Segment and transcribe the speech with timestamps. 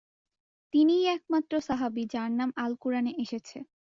[0.73, 3.57] তিনিই একমাত্র সাহাবি যার নাম আল-কুরআনে এসেছে।